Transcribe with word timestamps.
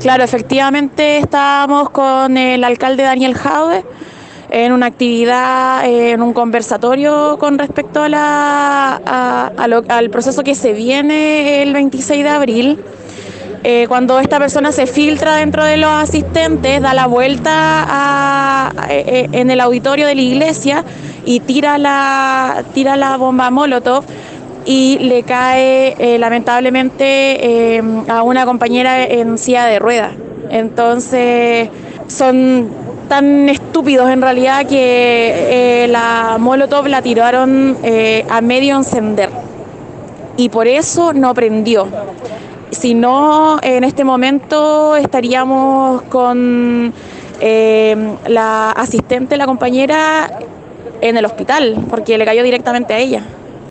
Claro, 0.00 0.24
efectivamente 0.24 1.18
estábamos 1.18 1.90
con 1.90 2.36
el 2.36 2.62
alcalde 2.64 3.02
Daniel 3.02 3.34
Jaude 3.34 3.84
en 4.50 4.72
una 4.72 4.86
actividad, 4.86 5.84
en 5.84 6.22
un 6.22 6.32
conversatorio 6.32 7.36
con 7.38 7.58
respecto 7.58 8.02
al 8.02 8.10
proceso 10.10 10.44
que 10.44 10.54
se 10.54 10.72
viene 10.74 11.62
el 11.62 11.72
26 11.72 12.22
de 12.22 12.28
abril. 12.28 12.84
Eh, 13.64 13.86
cuando 13.88 14.20
esta 14.20 14.38
persona 14.38 14.70
se 14.70 14.86
filtra 14.86 15.36
dentro 15.36 15.64
de 15.64 15.76
los 15.76 15.90
asistentes, 15.90 16.80
da 16.80 16.94
la 16.94 17.06
vuelta 17.06 18.72
eh, 18.88 19.28
en 19.32 19.50
el 19.50 19.60
auditorio 19.60 20.06
de 20.06 20.14
la 20.14 20.20
iglesia 20.20 20.84
y 21.24 21.40
tira 21.40 21.78
la 21.78 23.16
bomba 23.18 23.50
Molotov 23.50 24.04
y 24.66 24.98
le 24.98 25.22
cae 25.22 25.94
eh, 25.98 26.18
lamentablemente 26.18 27.80
a 28.08 28.22
una 28.22 28.44
compañera 28.44 29.04
en 29.04 29.38
silla 29.38 29.64
de 29.66 29.78
ruedas. 29.78 30.12
Entonces 30.50 31.70
son 32.08 32.68
tan 33.08 33.48
estúpidos 33.48 34.10
en 34.10 34.20
realidad 34.20 34.66
que 34.66 35.86
la 35.88 36.36
Molotov 36.38 36.88
la 36.88 37.00
tiraron 37.00 37.76
a 38.28 38.40
medio 38.40 38.76
encender 38.76 39.30
y 40.36 40.48
por 40.48 40.68
eso 40.68 41.12
no 41.12 41.34
prendió. 41.34 41.88
Si 42.70 42.94
no, 42.94 43.58
en 43.62 43.84
este 43.84 44.04
momento 44.04 44.96
estaríamos 44.96 46.02
con 46.02 46.92
eh, 47.40 48.16
la 48.28 48.70
asistente, 48.72 49.36
la 49.36 49.46
compañera, 49.46 50.30
en 51.00 51.16
el 51.16 51.24
hospital, 51.24 51.84
porque 51.90 52.18
le 52.18 52.24
cayó 52.24 52.42
directamente 52.42 52.94
a 52.94 52.98
ella. 52.98 53.22